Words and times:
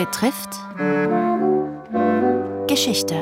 betrifft 0.00 0.58
Geschichte. 2.68 3.16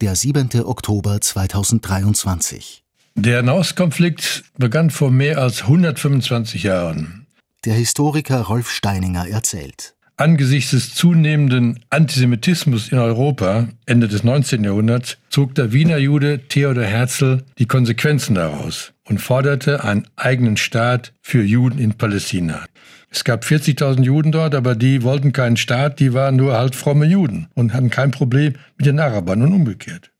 Der 0.00 0.14
7. 0.14 0.50
Oktober 0.64 1.20
2023. 1.20 2.84
Der 3.16 3.42
Nahostkonflikt 3.42 4.44
begann 4.56 4.90
vor 4.90 5.10
mehr 5.10 5.38
als 5.38 5.62
125 5.62 6.62
Jahren. 6.62 7.26
Der 7.64 7.74
Historiker 7.74 8.42
Rolf 8.42 8.70
Steininger 8.70 9.26
erzählt. 9.26 9.96
Angesichts 10.16 10.70
des 10.70 10.94
zunehmenden 10.94 11.80
Antisemitismus 11.90 12.92
in 12.92 12.98
Europa 12.98 13.66
Ende 13.86 14.06
des 14.06 14.22
19. 14.22 14.62
Jahrhunderts 14.62 15.16
zog 15.30 15.56
der 15.56 15.72
Wiener 15.72 15.98
Jude 15.98 16.46
Theodor 16.46 16.84
Herzl 16.84 17.42
die 17.58 17.66
Konsequenzen 17.66 18.36
daraus 18.36 18.92
und 19.08 19.18
forderte 19.18 19.82
einen 19.82 20.06
eigenen 20.14 20.56
Staat 20.56 21.14
für 21.20 21.42
Juden 21.42 21.80
in 21.80 21.94
Palästina. 21.94 22.64
Es 23.10 23.24
gab 23.24 23.44
40.000 23.44 24.02
Juden 24.04 24.30
dort, 24.30 24.54
aber 24.54 24.76
die 24.76 25.02
wollten 25.02 25.32
keinen 25.32 25.56
Staat, 25.56 25.98
die 25.98 26.14
waren 26.14 26.36
nur 26.36 26.56
halt 26.56 26.76
fromme 26.76 27.06
Juden 27.06 27.48
und 27.54 27.74
hatten 27.74 27.90
kein 27.90 28.12
Problem 28.12 28.54
mit 28.78 28.86
den 28.86 29.00
Arabern 29.00 29.42
und 29.42 29.52
umgekehrt. 29.52 30.12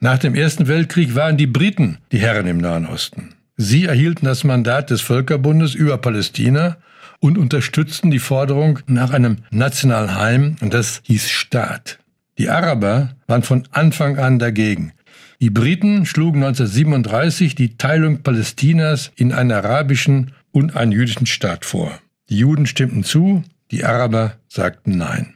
Nach 0.00 0.16
dem 0.16 0.34
Ersten 0.34 0.68
Weltkrieg 0.68 1.14
waren 1.16 1.36
die 1.36 1.48
Briten 1.48 1.98
die 2.12 2.18
Herren 2.18 2.46
im 2.46 2.58
Nahen 2.58 2.86
Osten. 2.86 3.34
Sie 3.56 3.84
erhielten 3.84 4.24
das 4.24 4.44
Mandat 4.44 4.90
des 4.90 5.00
Völkerbundes 5.02 5.74
über 5.74 5.98
Palästina 5.98 6.78
und 7.18 7.36
unterstützten 7.36 8.10
die 8.10 8.20
Forderung 8.20 8.78
nach 8.86 9.10
einem 9.10 9.38
nationalen 9.50 10.14
Heim, 10.14 10.56
und 10.60 10.72
das 10.72 11.02
hieß 11.04 11.28
Staat. 11.28 11.98
Die 12.38 12.48
Araber 12.48 13.10
waren 13.26 13.42
von 13.42 13.64
Anfang 13.72 14.18
an 14.18 14.38
dagegen. 14.38 14.92
Die 15.40 15.50
Briten 15.50 16.06
schlugen 16.06 16.42
1937 16.42 17.54
die 17.54 17.76
Teilung 17.76 18.22
Palästinas 18.22 19.10
in 19.16 19.32
einen 19.32 19.52
arabischen 19.52 20.32
und 20.52 20.76
einen 20.76 20.92
jüdischen 20.92 21.26
Staat 21.26 21.64
vor. 21.64 21.98
Die 22.30 22.38
Juden 22.38 22.66
stimmten 22.66 23.02
zu, 23.02 23.42
die 23.72 23.84
Araber 23.84 24.34
sagten 24.48 24.96
Nein. 24.96 25.34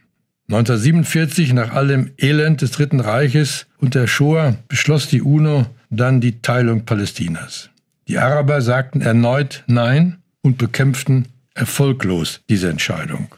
1947, 0.48 1.52
nach 1.52 1.72
allem 1.74 2.12
Elend 2.18 2.62
des 2.62 2.70
Dritten 2.70 3.00
Reiches 3.00 3.66
und 3.78 3.94
der 3.94 4.06
Shoah, 4.06 4.56
beschloss 4.68 5.08
die 5.08 5.20
UNO 5.20 5.66
dann 5.90 6.20
die 6.20 6.40
Teilung 6.40 6.84
Palästinas. 6.84 7.70
Die 8.06 8.18
Araber 8.18 8.60
sagten 8.60 9.00
erneut 9.00 9.64
Nein 9.66 10.18
und 10.42 10.56
bekämpften 10.58 11.26
erfolglos 11.54 12.42
diese 12.48 12.68
Entscheidung. 12.68 13.34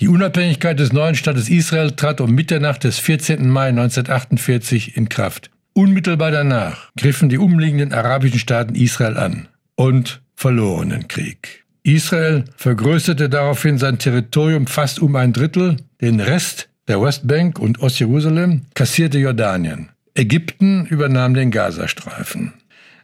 Die 0.00 0.08
Unabhängigkeit 0.08 0.78
des 0.78 0.92
neuen 0.92 1.14
Staates 1.14 1.48
Israel 1.48 1.92
trat 1.92 2.20
um 2.20 2.32
Mitternacht 2.32 2.84
des 2.84 2.98
14. 2.98 3.48
Mai 3.48 3.68
1948 3.68 4.96
in 4.96 5.08
Kraft. 5.08 5.50
Unmittelbar 5.74 6.30
danach 6.30 6.90
griffen 6.96 7.30
die 7.30 7.38
umliegenden 7.38 7.94
arabischen 7.94 8.38
Staaten 8.38 8.74
Israel 8.74 9.16
an 9.16 9.48
und 9.76 10.20
verloren 10.34 10.90
den 10.90 11.08
Krieg. 11.08 11.61
Israel 11.84 12.44
vergrößerte 12.56 13.28
daraufhin 13.28 13.78
sein 13.78 13.98
Territorium 13.98 14.66
fast 14.66 15.00
um 15.00 15.16
ein 15.16 15.32
Drittel, 15.32 15.76
den 16.00 16.20
Rest 16.20 16.68
der 16.88 17.00
Westbank 17.00 17.58
und 17.58 17.80
Ostjerusalem 17.80 18.62
kassierte 18.74 19.18
Jordanien. 19.18 19.88
Ägypten 20.14 20.86
übernahm 20.86 21.34
den 21.34 21.50
Gazastreifen. 21.50 22.52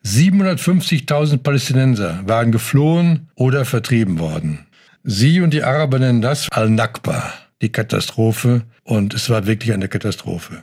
750.000 0.05 1.39
Palästinenser 1.39 2.21
waren 2.27 2.53
geflohen 2.53 3.29
oder 3.35 3.65
vertrieben 3.65 4.19
worden. 4.19 4.67
Sie 5.03 5.41
und 5.41 5.53
die 5.55 5.63
Araber 5.63 5.99
nennen 5.99 6.23
das 6.23 6.49
Al-Nakba, 6.51 7.33
die 7.63 7.73
Katastrophe, 7.73 8.63
und 8.85 9.15
es 9.15 9.29
war 9.29 9.47
wirklich 9.47 9.73
eine 9.73 9.89
Katastrophe. 9.89 10.63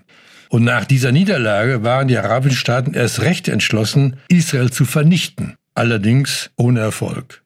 Und 0.49 0.63
nach 0.63 0.86
dieser 0.86 1.11
Niederlage 1.11 1.83
waren 1.83 2.08
die 2.08 2.17
arabischen 2.17 2.58
Staaten 2.58 2.93
erst 2.93 3.21
recht 3.21 3.47
entschlossen, 3.47 4.17
Israel 4.30 4.71
zu 4.71 4.86
vernichten, 4.86 5.55
allerdings 5.73 6.52
ohne 6.55 6.80
Erfolg. 6.80 7.41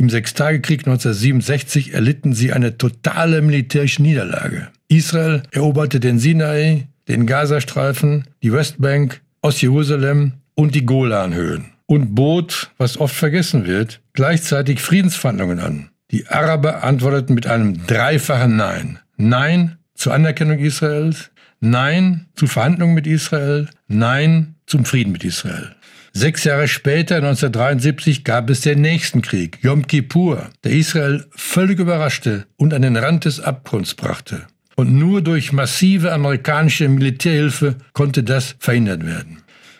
Im 0.00 0.08
Sechstagekrieg 0.08 0.86
1967 0.86 1.92
erlitten 1.92 2.32
sie 2.32 2.54
eine 2.54 2.78
totale 2.78 3.42
militärische 3.42 4.00
Niederlage. 4.00 4.68
Israel 4.88 5.42
eroberte 5.50 6.00
den 6.00 6.18
Sinai, 6.18 6.86
den 7.06 7.26
Gazastreifen, 7.26 8.24
die 8.42 8.50
Westbank, 8.50 9.20
Ostjerusalem 9.42 10.32
und 10.54 10.74
die 10.74 10.86
Golanhöhen 10.86 11.66
und 11.84 12.14
bot, 12.14 12.70
was 12.78 12.96
oft 12.96 13.14
vergessen 13.14 13.66
wird, 13.66 14.00
gleichzeitig 14.14 14.80
Friedensverhandlungen 14.80 15.60
an. 15.60 15.90
Die 16.12 16.26
Araber 16.28 16.82
antworteten 16.82 17.34
mit 17.34 17.46
einem 17.46 17.86
dreifachen 17.86 18.56
Nein. 18.56 19.00
Nein 19.18 19.76
zur 19.94 20.14
Anerkennung 20.14 20.60
Israels, 20.60 21.30
Nein 21.60 22.24
zu 22.36 22.46
Verhandlungen 22.46 22.94
mit 22.94 23.06
Israel, 23.06 23.68
Nein 23.86 24.54
zum 24.64 24.86
Frieden 24.86 25.12
mit 25.12 25.24
Israel. 25.24 25.74
Sechs 26.12 26.44
Jahre 26.44 26.66
später, 26.66 27.16
1973, 27.16 28.24
gab 28.24 28.50
es 28.50 28.62
den 28.62 28.80
nächsten 28.80 29.22
Krieg, 29.22 29.58
Yom 29.62 29.86
Kippur, 29.86 30.50
der 30.64 30.72
Israel 30.72 31.24
völlig 31.30 31.78
überraschte 31.78 32.46
und 32.56 32.74
an 32.74 32.82
den 32.82 32.96
Rand 32.96 33.24
des 33.24 33.40
Abgrunds 33.40 33.94
brachte. 33.94 34.46
Und 34.74 34.92
nur 34.98 35.22
durch 35.22 35.52
massive 35.52 36.12
amerikanische 36.12 36.88
Militärhilfe 36.88 37.76
konnte 37.92 38.22
das 38.22 38.56
verhindert 38.58 39.06
werden. 39.06 39.38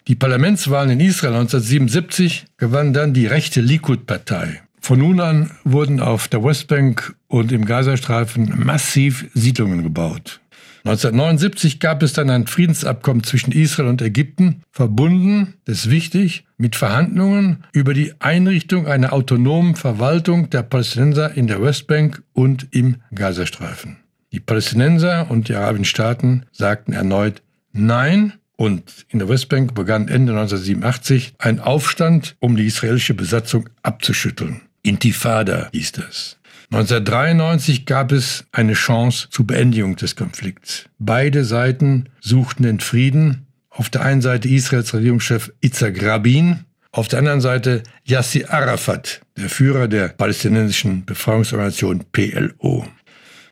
Die 0.08 0.14
Parlamentswahlen 0.14 0.90
in 0.90 1.00
Israel 1.00 1.34
1977 1.34 2.46
gewann 2.58 2.92
dann 2.92 3.12
die 3.12 3.26
rechte 3.26 3.60
Likud-Partei. 3.60 4.60
Von 4.80 4.98
nun 4.98 5.20
an 5.20 5.50
wurden 5.64 6.00
auf 6.00 6.28
der 6.28 6.42
Westbank 6.42 7.14
und 7.28 7.52
im 7.52 7.64
Gazastreifen 7.64 8.52
massiv 8.64 9.26
Siedlungen 9.34 9.82
gebaut. 9.82 10.39
1979 10.84 11.78
gab 11.78 12.02
es 12.02 12.14
dann 12.14 12.30
ein 12.30 12.46
Friedensabkommen 12.46 13.22
zwischen 13.22 13.52
Israel 13.52 13.88
und 13.88 14.00
Ägypten, 14.00 14.62
verbunden, 14.70 15.54
das 15.66 15.80
ist 15.80 15.90
wichtig, 15.90 16.44
mit 16.56 16.74
Verhandlungen 16.74 17.64
über 17.72 17.92
die 17.92 18.14
Einrichtung 18.20 18.86
einer 18.86 19.12
autonomen 19.12 19.76
Verwaltung 19.76 20.48
der 20.50 20.62
Palästinenser 20.62 21.34
in 21.34 21.46
der 21.46 21.62
Westbank 21.62 22.22
und 22.32 22.68
im 22.70 22.96
Gazastreifen. 23.14 23.98
Die 24.32 24.40
Palästinenser 24.40 25.30
und 25.30 25.48
die 25.48 25.54
arabischen 25.54 25.84
Staaten 25.84 26.46
sagten 26.52 26.92
erneut 26.92 27.42
Nein 27.72 28.34
und 28.56 29.06
in 29.08 29.18
der 29.18 29.28
Westbank 29.28 29.74
begann 29.74 30.08
Ende 30.08 30.32
1987 30.32 31.34
ein 31.38 31.60
Aufstand, 31.60 32.36
um 32.40 32.56
die 32.56 32.66
israelische 32.66 33.14
Besatzung 33.14 33.68
abzuschütteln. 33.82 34.62
Intifada 34.82 35.68
hieß 35.72 35.92
das. 35.92 36.39
1993 36.72 37.84
gab 37.84 38.12
es 38.12 38.44
eine 38.52 38.74
Chance 38.74 39.26
zur 39.30 39.44
Beendigung 39.44 39.96
des 39.96 40.14
Konflikts. 40.14 40.84
Beide 41.00 41.44
Seiten 41.44 42.08
suchten 42.20 42.62
den 42.62 42.78
Frieden. 42.78 43.46
Auf 43.70 43.90
der 43.90 44.02
einen 44.02 44.22
Seite 44.22 44.48
Israels 44.48 44.94
Regierungschef 44.94 45.52
Itzhak 45.60 46.00
Rabin, 46.00 46.60
auf 46.92 47.08
der 47.08 47.18
anderen 47.18 47.40
Seite 47.40 47.82
Yasser 48.04 48.52
Arafat, 48.52 49.20
der 49.36 49.48
Führer 49.48 49.88
der 49.88 50.08
palästinensischen 50.08 51.04
Befreiungsorganisation 51.04 52.04
PLO. 52.12 52.86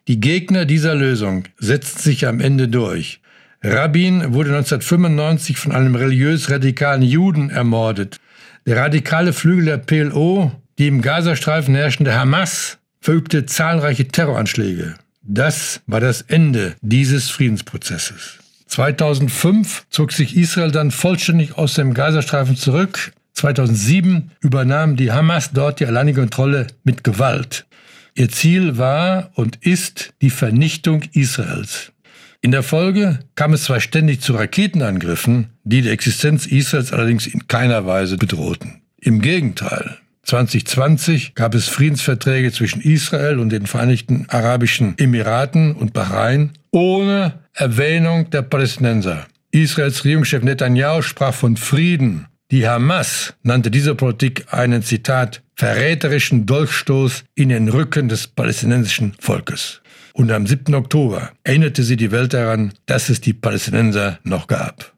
Die 0.06 0.20
Gegner 0.20 0.64
dieser 0.64 0.94
Lösung 0.94 1.44
setzten 1.58 2.00
sich 2.00 2.26
am 2.26 2.40
Ende 2.40 2.68
durch. 2.68 3.20
Rabin 3.62 4.32
wurde 4.32 4.50
1995 4.50 5.56
von 5.58 5.72
einem 5.72 5.96
religiös 5.96 6.50
radikalen 6.50 7.02
Juden 7.02 7.50
ermordet. 7.50 8.18
Der 8.66 8.76
radikale 8.76 9.32
Flügel 9.32 9.64
der 9.64 9.78
PLO, 9.78 10.52
die 10.78 10.86
im 10.86 11.02
Gazastreifen 11.02 11.74
herrschende 11.74 12.14
Hamas, 12.14 12.77
verübte 13.00 13.46
zahlreiche 13.46 14.08
Terroranschläge. 14.08 14.94
Das 15.22 15.80
war 15.86 16.00
das 16.00 16.22
Ende 16.22 16.74
dieses 16.80 17.30
Friedensprozesses. 17.30 18.38
2005 18.66 19.86
zog 19.90 20.12
sich 20.12 20.36
Israel 20.36 20.70
dann 20.70 20.90
vollständig 20.90 21.56
aus 21.56 21.74
dem 21.74 21.94
Gazastreifen 21.94 22.56
zurück. 22.56 23.12
2007 23.34 24.30
übernahm 24.40 24.96
die 24.96 25.12
Hamas 25.12 25.52
dort 25.52 25.80
die 25.80 25.86
alleinige 25.86 26.20
Kontrolle 26.20 26.66
mit 26.84 27.04
Gewalt. 27.04 27.66
Ihr 28.14 28.28
Ziel 28.28 28.78
war 28.78 29.30
und 29.34 29.64
ist 29.64 30.12
die 30.22 30.30
Vernichtung 30.30 31.02
Israels. 31.12 31.92
In 32.40 32.52
der 32.52 32.62
Folge 32.62 33.20
kam 33.34 33.52
es 33.52 33.64
zwar 33.64 33.80
ständig 33.80 34.20
zu 34.20 34.34
Raketenangriffen, 34.34 35.48
die 35.64 35.82
die 35.82 35.90
Existenz 35.90 36.46
Israels 36.46 36.92
allerdings 36.92 37.26
in 37.26 37.48
keiner 37.48 37.86
Weise 37.86 38.16
bedrohten. 38.16 38.82
Im 39.00 39.20
Gegenteil, 39.20 39.98
2020 40.28 41.34
gab 41.34 41.54
es 41.54 41.68
Friedensverträge 41.68 42.52
zwischen 42.52 42.82
Israel 42.82 43.38
und 43.38 43.48
den 43.48 43.66
Vereinigten 43.66 44.26
Arabischen 44.28 44.92
Emiraten 44.98 45.74
und 45.74 45.94
Bahrain 45.94 46.50
ohne 46.70 47.38
Erwähnung 47.54 48.28
der 48.28 48.42
Palästinenser. 48.42 49.26
Israels 49.52 50.04
Regierungschef 50.04 50.42
Netanyahu 50.42 51.00
sprach 51.00 51.32
von 51.32 51.56
Frieden. 51.56 52.26
Die 52.50 52.68
Hamas 52.68 53.34
nannte 53.42 53.70
diese 53.70 53.94
Politik 53.94 54.44
einen 54.50 54.82
Zitat 54.82 55.42
verräterischen 55.54 56.44
Dolchstoß 56.44 57.24
in 57.34 57.48
den 57.48 57.68
Rücken 57.70 58.10
des 58.10 58.26
palästinensischen 58.26 59.14
Volkes. 59.18 59.80
Und 60.12 60.30
am 60.30 60.46
7. 60.46 60.74
Oktober 60.74 61.30
erinnerte 61.42 61.82
sie 61.82 61.96
die 61.96 62.10
Welt 62.10 62.34
daran, 62.34 62.74
dass 62.84 63.08
es 63.08 63.22
die 63.22 63.32
Palästinenser 63.32 64.18
noch 64.24 64.46
gab. 64.46 64.92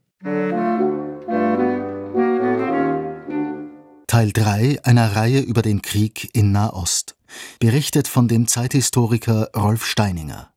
Teil 4.10 4.32
3 4.32 4.80
einer 4.82 5.14
Reihe 5.14 5.38
über 5.38 5.62
den 5.62 5.82
Krieg 5.82 6.30
in 6.32 6.50
Nahost. 6.50 7.14
Berichtet 7.60 8.08
von 8.08 8.26
dem 8.26 8.48
Zeithistoriker 8.48 9.50
Rolf 9.56 9.86
Steininger. 9.86 10.48